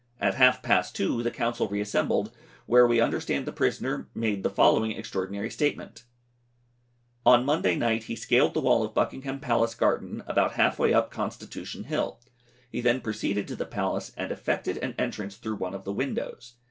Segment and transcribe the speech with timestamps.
[0.19, 2.31] At half past two the Council reassembled,
[2.65, 6.05] when we understand the prisoner made the following extraordinary statement:
[7.23, 11.11] On Monday night he scaled the wall of Buckingham Palace garden, about half way up
[11.11, 12.19] Constitution Hill;
[12.71, 16.55] he then proceeded to the Palace and effected an entrance through one of the windows.